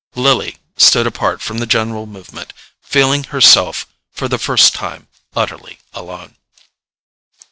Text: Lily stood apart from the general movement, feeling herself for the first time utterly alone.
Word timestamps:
Lily 0.15 0.57
stood 0.77 1.05
apart 1.05 1.43
from 1.43 1.59
the 1.59 1.67
general 1.67 2.07
movement, 2.07 2.53
feeling 2.81 3.25
herself 3.25 3.85
for 4.09 4.27
the 4.27 4.39
first 4.39 4.73
time 4.73 5.07
utterly 5.35 5.77
alone. 5.93 6.37